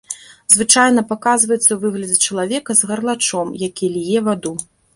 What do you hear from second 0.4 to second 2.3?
Звычайна паказваецца ў выглядзе